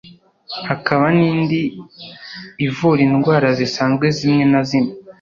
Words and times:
hakaba 0.67 1.05
n’indi 1.17 1.61
ivura 2.67 3.01
indwara 3.07 3.47
zisanzwe 3.59 4.05
zimwe 4.17 4.43
na 4.51 4.61
zimwe 4.69 4.91